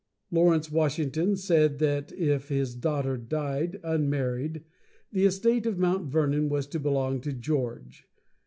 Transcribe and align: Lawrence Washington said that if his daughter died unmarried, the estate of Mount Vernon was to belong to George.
Lawrence 0.31 0.71
Washington 0.71 1.35
said 1.35 1.77
that 1.77 2.11
if 2.13 2.49
his 2.49 2.73
daughter 2.73 3.17
died 3.17 3.79
unmarried, 3.83 4.63
the 5.11 5.25
estate 5.27 5.67
of 5.67 5.77
Mount 5.77 6.07
Vernon 6.09 6.49
was 6.49 6.65
to 6.65 6.79
belong 6.79 7.21
to 7.21 7.31
George. 7.31 8.07